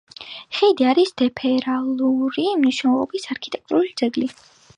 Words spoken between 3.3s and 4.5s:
არქიტექტურული ძეგლი.